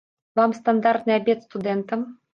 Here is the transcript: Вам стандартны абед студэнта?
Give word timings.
Вам 0.39 0.55
стандартны 0.59 1.13
абед 1.19 1.45
студэнта? 1.49 2.05